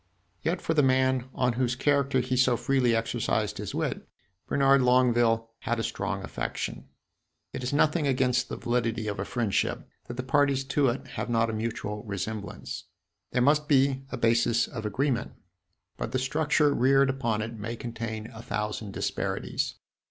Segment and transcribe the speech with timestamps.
[0.41, 4.09] Yet for the man on whose character he so freely exercised his wit
[4.47, 6.87] Bernard Longueville had a strong affection.
[7.53, 11.29] It is nothing against the validity of a friendship that the parties to it have
[11.29, 12.85] not a mutual resemblance.
[13.29, 15.33] There must be a basis of agreement,
[15.97, 19.75] but the structure reared upon it may contain a thousand disparities.